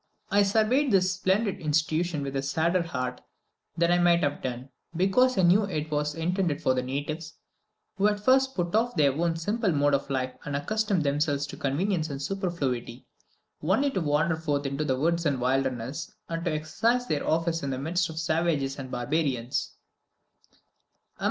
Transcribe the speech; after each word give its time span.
I 0.31 0.41
surveyed 0.41 0.91
this 0.91 1.11
splendid 1.11 1.59
institution 1.59 2.23
with 2.23 2.35
a 2.35 2.41
sadder 2.41 2.81
heart 2.81 3.21
than 3.77 3.91
I 3.91 3.99
might 3.99 4.23
have 4.23 4.41
done, 4.41 4.69
because 4.95 5.37
I 5.37 5.43
knew 5.43 5.65
it 5.65 5.91
was 5.91 6.15
intended 6.15 6.59
for 6.59 6.73
the 6.73 6.81
natives, 6.81 7.35
who 7.97 8.07
had 8.07 8.19
first 8.19 8.55
to 8.55 8.63
put 8.63 8.73
off 8.73 8.95
their 8.95 9.13
own 9.13 9.35
simple 9.35 9.71
mode 9.71 9.93
of 9.93 10.09
life 10.09 10.33
and 10.43 10.55
accustom 10.55 11.01
themselves 11.01 11.45
to 11.45 11.55
convenience 11.55 12.09
and 12.09 12.19
superfluity, 12.19 13.05
only 13.61 13.91
to 13.91 14.01
wander 14.01 14.37
forth 14.37 14.65
into 14.65 14.83
the 14.83 14.97
woods 14.97 15.23
and 15.23 15.39
wildernesses, 15.39 16.15
and 16.27 16.47
exercise 16.47 17.05
their 17.05 17.27
office 17.27 17.61
in 17.61 17.69
the 17.69 17.77
midst 17.77 18.09
of 18.09 18.17
savages 18.17 18.79
and 18.79 18.89
barbarians. 18.89 19.73